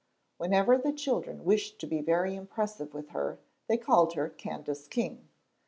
Whenever 0.37 0.79
the 0.79 0.91
children 0.91 1.45
wished 1.45 1.77
to 1.77 1.85
be 1.85 2.01
very 2.01 2.33
impressive 2.35 2.91
with 2.91 3.09
her 3.09 3.37
they 3.67 3.77
called 3.77 4.13
her 4.15 4.29
"Candace 4.29 4.87
King." 4.87 5.27